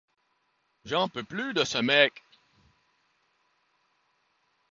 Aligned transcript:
J'en 0.83 1.09
peux 1.09 1.21
plus 1.21 1.53
de 1.53 1.63
ce 1.63 1.77
mec. 1.77 2.11